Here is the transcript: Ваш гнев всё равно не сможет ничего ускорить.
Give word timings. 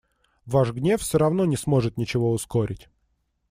Ваш 0.47 0.71
гнев 0.71 0.99
всё 1.01 1.19
равно 1.19 1.45
не 1.45 1.55
сможет 1.55 1.95
ничего 1.97 2.31
ускорить. 2.31 2.89